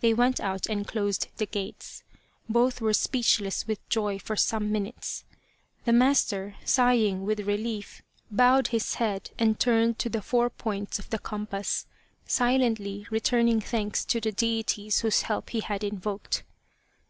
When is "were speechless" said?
2.82-3.66